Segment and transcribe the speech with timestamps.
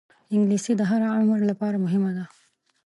[0.33, 2.25] انګلیسي د هر عمر لپاره مهمه ده